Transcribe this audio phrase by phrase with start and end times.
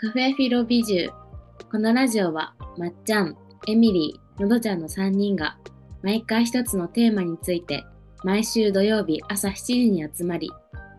[0.00, 1.12] カフェフィロビジュー
[1.70, 3.36] このラジオはまっちゃん、
[3.68, 5.58] エミリー、のどちゃんの3人が
[6.02, 7.84] 毎回一つのテーマについて
[8.24, 10.50] 毎週土曜日朝7時に集まり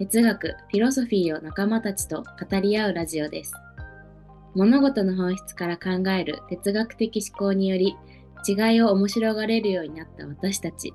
[0.00, 3.54] 哲学、フィロソフィーを仲間たちと語り合うラジオです。
[4.56, 7.94] 物事の本質から考える哲学的思考により
[8.48, 10.92] 違いを面白がれるようになった私たち。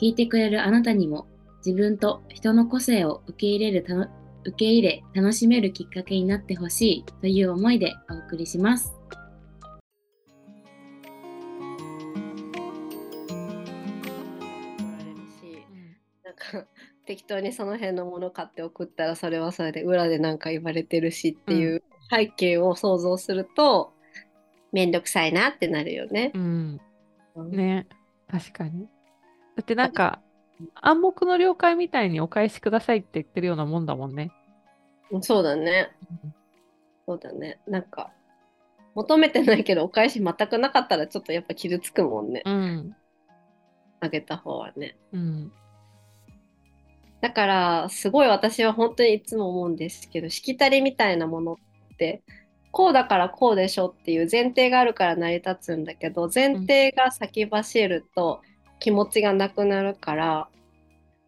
[0.00, 1.26] 聞いてくれるあなたにも
[1.66, 4.06] 自分と人の個性を受け入れるたの
[4.44, 8.92] 受け入れ楽しめるきっかけになってほしいという思いでお送りします。
[16.24, 16.66] なんか
[17.06, 23.92] 適当にその辺のもの買って送ったらそれはそれで裏で何か言われてるしっていう背景を想像すると
[24.72, 26.32] めんどくさいなってなるよね。
[26.34, 26.80] うん。
[27.36, 27.86] うんね。
[28.28, 28.88] 確かに。
[29.56, 30.22] だってなんか、
[30.74, 34.32] 暗黙の了解みたいにお返しくださいって言ってるようなもんだもんね。
[35.10, 35.92] うんそうだね。
[37.06, 37.60] そうだね。
[37.66, 38.10] なんか
[38.94, 42.42] 求めてないけどお返し全くなかったらちょっとやっぱ傷つくもんね。
[42.44, 42.96] うん。
[44.00, 44.96] あげた方はね。
[45.12, 45.52] うん。
[47.20, 52.20] だからすごい私は本当にいつも思うんですけどしきたりみたいなものって
[52.72, 58.40] こうだからこうでしょっていう前提があるから成り立つんだけど前提が先走ると
[58.80, 60.48] 気持ちがなくなるから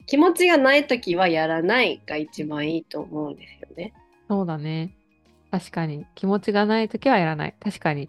[0.06, 3.92] 気持ちがない時はやらないが一番いいと思うんですよね。
[4.28, 4.94] そうだね。
[5.50, 6.06] 確かに。
[6.14, 7.54] 気持ちがないときはやらない。
[7.62, 8.08] 確かに。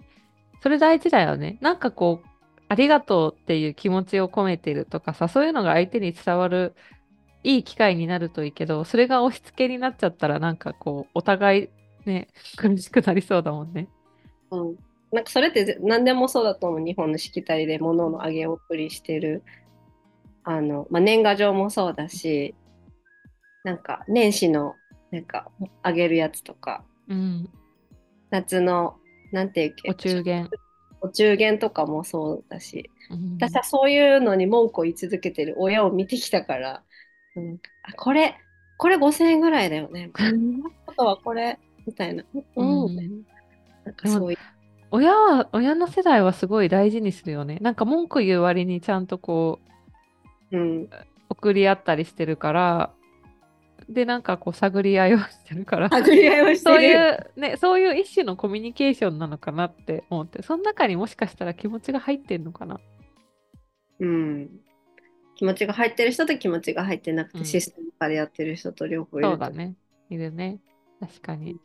[0.62, 1.58] それ大事だよね。
[1.62, 2.28] なんかこう、
[2.68, 6.76] ありがとうっていう気持ちを込めてるとかさ、そういうのが相手に伝わる
[7.44, 11.70] いい機会になるといいけど、それが押し付けになっちゃったら、なんかこう、お互い
[12.06, 13.88] ね、苦しくなりそうだもんね。
[14.52, 14.76] うん、
[15.12, 19.44] なんかそれってぜ何でもそうだと思う日本のしきたりで物の上げ送りしてる
[20.46, 22.56] あの、まあ、年賀状もそうだし
[23.64, 24.76] なんか年始の
[25.12, 25.50] なんか
[25.82, 27.50] あげるやつとかうん。
[28.30, 28.98] 夏の
[29.32, 30.50] なんていうっけお中元。
[31.02, 33.38] お中元とかもそうだしうん。
[33.38, 36.84] 私はそういうのに文句を言い続けてる親を見てきたから、
[37.36, 38.36] うん、あこれ
[38.78, 40.12] これ5000円ぐらいだよね
[40.88, 42.24] あとはこれみたいな、
[42.56, 42.86] うん。
[42.86, 42.96] うん
[43.86, 43.92] な。
[43.92, 44.38] んかそういう。
[44.92, 47.58] 親は、親の世代はすごい大事にするよね。
[47.62, 49.70] なんか文句言う割にちゃんとこう、
[50.52, 50.90] うん
[51.30, 52.94] 送り合ったりしてるから、
[53.90, 62.80] で、なんかこう、探り合いをしてるから、探り合いをしてそういるう、ね、そういう一種のコミュニケーションなのかなって思って、その中にもしかしたら気持ちが入ってんのかな。
[64.00, 64.50] うん、
[65.36, 69.76] 気持ちが入ってる人と気持ちが入ってなくて、うんシステム化でやってる人と両方いるとそうだね。
[70.10, 70.60] いるね。
[71.00, 71.58] 確かに。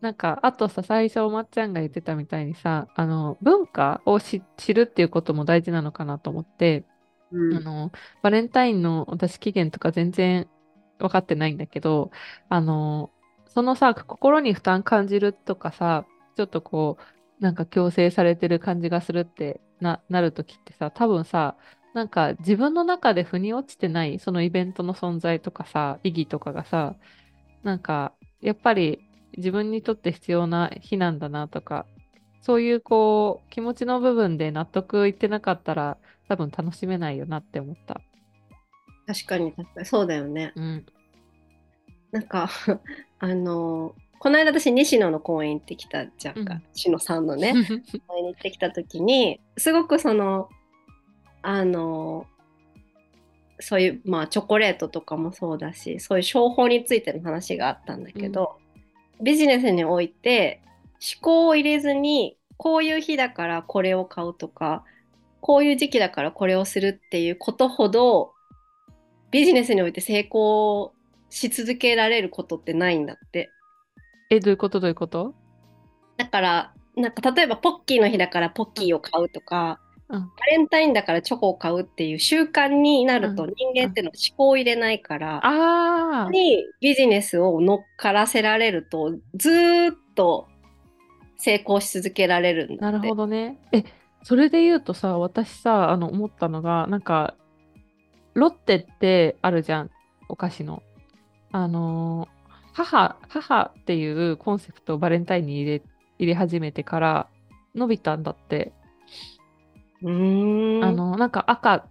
[0.00, 6.84] なんか、あとさ、最初、まっちゃんが言ってたみたいにさ、あの、文化を知知るっていうことも大事なのかなと思って、
[7.32, 7.56] うん。
[7.56, 10.48] あの、バレンタインの私期限とか全然
[10.98, 12.10] 分かってないんだけど、
[12.48, 13.12] あの、
[13.46, 16.06] そのさ、心に負担感じるとかさ、
[16.36, 16.98] ちょっとこ
[17.40, 21.56] う、なんか強制されてる感じがするってな、なるときってさ、多分さ、
[21.94, 26.96] なんか自分の中で腑に落ちてない、そのイベントの存在とかさ、意義とかがさ、
[27.62, 29.02] なんか、やっぱり
[29.36, 31.86] 自分にとって必要な日なんだなとか、
[32.42, 35.96] そういうこう、気持ちの部分で納得いってなかったら、
[36.28, 38.00] 多分楽しめないよなって思った。
[39.06, 40.52] 確かに確かにそうだよね。
[40.56, 40.86] うん。
[42.12, 42.50] なんか
[43.18, 47.54] あのこの間私西野の公園行ってきたじゃんか、うん西野さんのね
[48.06, 50.48] 公園に行ってきた時にすごくその
[51.40, 52.26] あの
[53.58, 58.58] そういうまあチョコレートとかもそうだしそういう商法についての話があったんだけど、
[59.20, 60.71] ビジネスにおいて思
[61.20, 64.84] 考を入れずにこういう日だからこれを買うとか
[65.40, 68.32] こういう時期だからこれをするっていうことほど
[69.32, 70.92] ビジネスにおいて成功
[71.30, 73.50] し続けられることってないんだって。
[74.30, 74.78] え、どういうこと？
[74.78, 75.34] どういうこと？
[76.18, 79.80] だからなんか例えばポッキーの日だからポッキーを買うとか、
[80.10, 80.20] うん。
[80.20, 83.54] バレンタインだからチョコを買うっていう習慣になるとうん。
[83.56, 90.48] 人間ってのは思考を入れないから、ああ、にビジネスを乗っからせられるとずーっと
[91.42, 92.92] 成功し続けられるんだ。
[92.92, 93.58] なるほどね。
[93.72, 93.84] え、
[94.22, 97.34] それで言うとさ、私さ、あの、思ったのが、なんか、
[98.34, 99.90] ロッテってあるじゃん、
[100.28, 100.84] お菓子の。
[101.50, 102.42] あのー
[102.74, 105.82] 母、母っていうコンセプトをバレンタインに入れ、
[106.18, 107.28] 入れ始めてから
[107.74, 108.72] 伸びたんだって。
[110.00, 111.86] うーんあの、なんか赤、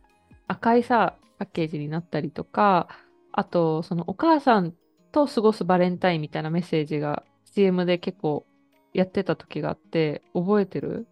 [0.47, 2.87] 赤いさ、パッケージになったりとか、
[3.33, 4.73] あと、そのお母さん
[5.11, 7.23] と過ごすバレンタインみたいなメッセージが
[7.53, 8.45] CM で結構
[8.93, 11.07] やってた時があって、覚えてる？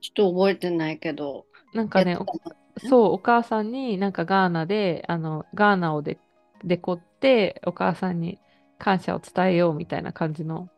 [0.00, 1.46] ちょっと覚えてないけど。
[1.74, 2.56] なんかね、やってた
[2.86, 6.18] おそう、お母さんになんかガーナで、あの、ガーナをで
[6.64, 8.38] デコって、お母さんに
[8.78, 10.68] 感謝を伝えようみたいな感じの。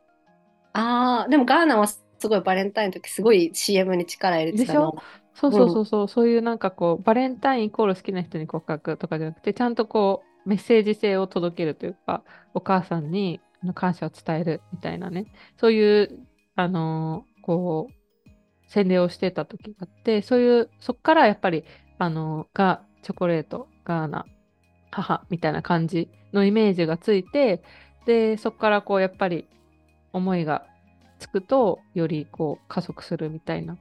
[0.72, 4.73] ああ、でもガーナはすごいバレンタインの時すごい CM に力入れてでしょ？
[4.73, 5.02] たの。
[5.34, 12.23] そうそうそうそう、そういうなんかこう、バレンタインイコール好きな人に告白とかじゃなくて、ちゃんとこう、メッセージ性を届けるというか、
[12.55, 15.27] お母さんにあの感謝を伝えるみたいなね、
[15.59, 16.27] そういう、
[16.57, 18.31] あのーこう、
[18.69, 21.65] 洗礼をしてた時があって、そういう、そっからやっぱり、
[21.99, 24.27] あのーが、チョコレート、ガーナ、
[24.91, 27.62] 母みたいな感じのイメージがついて、
[28.07, 29.49] で、そっからこう、やっぱり
[30.12, 30.67] 思いが
[31.19, 33.79] つくと、よりこう、加速するみたいな。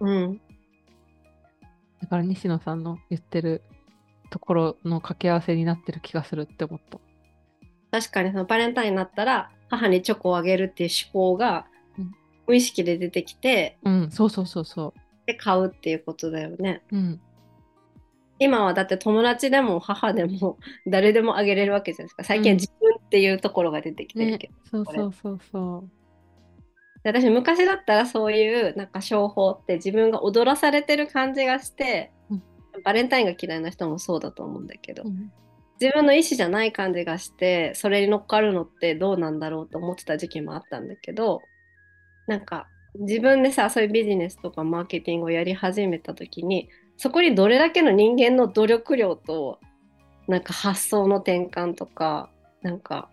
[0.00, 0.40] うん。
[2.00, 3.62] だから西野さんの言ってる
[4.30, 6.98] ところの掛け合わせになってる気がするって思った。
[7.96, 11.66] 確かにそのバレンタインになったら母にチョコをあげるっていう思考が
[11.98, 12.12] うん
[12.46, 14.92] 無意識で出てきて、うん、そうそうそうそ
[15.24, 16.82] で買うっていうことだよね。
[16.92, 16.96] う。
[16.96, 17.20] うん、
[18.38, 22.22] 今はだって友達でも母でも 誰でもあげれるわけじゃないですか。
[22.22, 25.84] 最近はうん自分っていうところが出てきてるねけど。、そうこれそうそうそ
[27.02, 32.42] で私昔だったらそういうなんか商法って自分が踊らされてる感じがして、うん
[32.84, 35.06] バレンタインが嫌いな人もそうだと思うんだけど、う。
[35.06, 35.32] うん
[35.80, 41.42] 自分の意思じゃない感じがしてそれに乗っかるのってどうなんだろうと思ってた時期もあったんだけど
[42.26, 42.66] なんか
[42.98, 49.60] 自分でさそういうビジネスとかマーケティングをやり始めた時にそこにどれだけの人間の努力量と
[50.28, 52.30] なんか発想の転換とか
[52.62, 53.10] なんか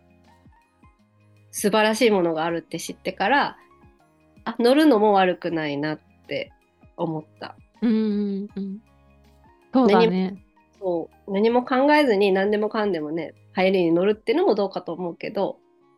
[1.52, 3.58] 素晴らしいものがあるって知ってから
[4.46, 6.52] あ乗るのも悪くないなって
[6.98, 7.56] 思った。
[7.82, 8.80] うんうんうん。
[9.74, 10.44] そうだね。
[10.84, 15.58] そう何も考えずに何でもかんでもね流行りに乗るっていうのもどうかと思うけど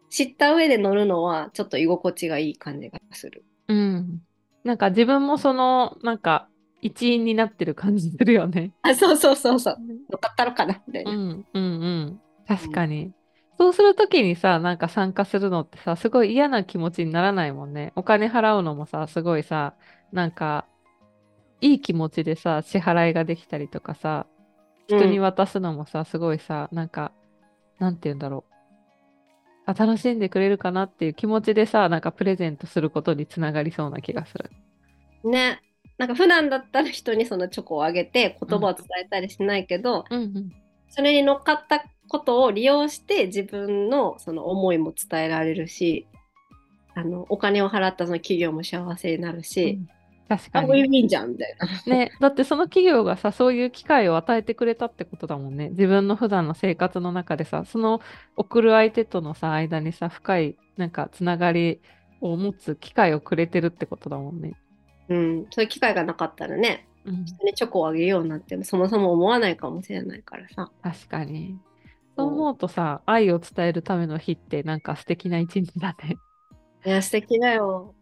[0.09, 3.43] 知った上で乗るのはちょっと居心地がいい感じがする。
[3.67, 4.21] うん。
[4.63, 6.47] なんか自分もその、なんか
[6.81, 8.71] 一員になってる感じするよね。
[8.81, 9.77] あそうそうそうそう
[10.09, 11.11] 乗っかったのかなみたいうな。
[11.11, 12.21] んうんうん。
[12.47, 13.11] 確かに。
[13.57, 17.93] そうするときにさ、なんか参加するのってさ、すごい嫌な気持ちにならないもんね。
[17.95, 19.75] お金払うのもさ、すごいさ、
[20.11, 20.65] なんか、
[21.61, 24.27] いい気持ちでさ、支払いができたりとかさ、
[24.87, 27.11] 人に渡すのもさ、すごいさ、なんか、
[27.79, 28.53] なんて言うんだろう。
[29.65, 34.51] あ、楽しんでくれるかなっていう気持ちでさ、なんかプレゼントすることにつながりそうな気がする。
[35.23, 35.61] ね
[35.97, 40.51] なんか普段だったら人にそのチョコをあげて言葉を伝えたりしないけど、うんうん。
[40.89, 46.05] それに乗っかったことを利用して自分のその思いも伝えられるし
[46.93, 49.79] あのお金を払ったその企業も幸せになるし、
[50.27, 50.99] 確かあウィンに。
[50.99, 51.55] ウィンじゃんみたい
[51.87, 51.95] な。
[51.95, 55.69] ね、だってその企業がさ、そういう機会を与えてくれたってことだもんね。
[55.69, 58.01] 自分の普段の生活の中でさ、その
[58.35, 61.79] 送る相手とのさ、間にさ、深いなんかつながり
[62.21, 64.53] を持つ機会をくれてるってことだもんね。
[65.09, 70.71] うん、そういう機会がなかったらねうん、人にチョコをあげようなんてそもそも思わないかもしれないからさ。
[70.81, 71.57] 確かに。
[72.17, 76.17] そう思うとさ、愛を伝えるための日ってなんか素敵な一日だね。
[76.85, 77.93] いや素敵だよ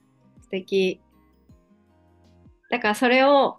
[0.41, 1.01] 素敵。
[2.69, 3.57] だからそれを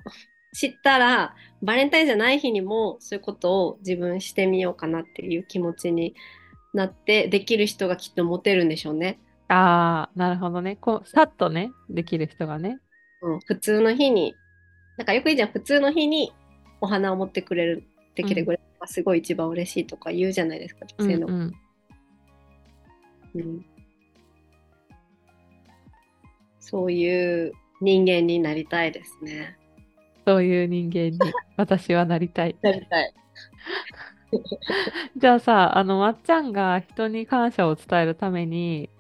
[0.53, 6.15] 知ったらバレンタインじゃない日にもそういうことを自分してみようかなっていう気持ちに
[6.73, 9.19] なってできる人がきっとモテるんでしょうね。
[9.49, 10.77] ああ、なるほどね。
[10.77, 12.79] こう、さっとね、できる人がね。
[13.23, 14.35] うん、普通の日に
[14.97, 16.33] なんかよくいいじゃん普通の日に
[16.81, 21.27] お花を持ってくれるってきてくれるのがすごい一番嬉しいとか言うじゃないですか女性の。
[21.27, 21.53] うんうん。
[23.35, 23.67] うん
[26.67, 29.59] そういう人間になりたいですね。
[30.27, 31.19] そういう人間に
[31.57, 32.57] 私はなりたい。
[32.63, 33.15] なりたい。
[35.17, 38.91] じゃあさ、あの、まっちゃんが人に感謝を伝えるために、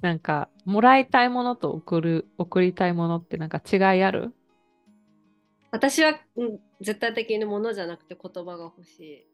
[0.00, 4.32] なんか、もらいたいものと送る、送りたいものってなんか違いある？
[5.72, 9.26] 私は、うん、絶対的に物じゃなくて言葉が欲しい。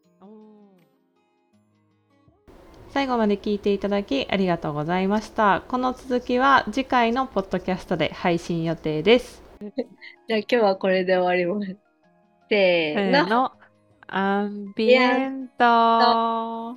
[2.97, 5.61] 最後まで聞いていただきありがとうございました。
[5.67, 9.43] この続きは次回のポッドキャストで配信予定です。
[10.27, 11.77] じゃあ今日はこれで終わります。
[12.49, 12.95] せ。
[12.95, 13.51] ーの、
[14.07, 16.75] アンビエント